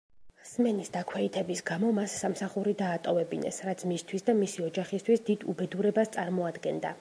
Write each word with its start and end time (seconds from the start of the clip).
სმენის 0.51 0.87
დაქვეითების 0.93 1.61
გამო 1.67 1.91
მას 1.97 2.15
სამსახური 2.21 2.73
დაატოვებინეს, 2.79 3.59
რაც 3.69 3.85
მისთვის 3.93 4.27
და 4.31 4.37
მისი 4.41 4.65
ოჯახისთვის 4.71 5.23
დიდ 5.29 5.47
უბედურებას 5.55 6.15
წარმოადგენდა. 6.19 6.89